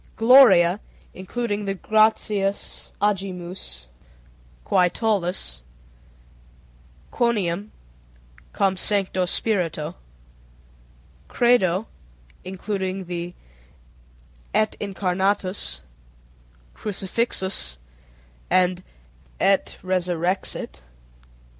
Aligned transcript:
_Gloria 0.15 0.79
(including 1.13 1.65
the 1.65 1.75
Gratias 1.75 2.91
agimus, 2.99 3.85
Qui 4.63 4.89
tollis, 4.89 5.61
Quoniam, 7.11 7.69
Cum 8.51 8.77
Sancto 8.77 9.25
Spirito). 9.27 9.93
Credo 11.27 11.85
(including 12.43 13.05
the 13.05 13.35
Et 14.55 14.75
Incarnatus, 14.81 15.81
Crucifixus, 16.73 17.77
and 18.49 18.81
Et 19.39 19.77
Resurrexit). 19.83 20.79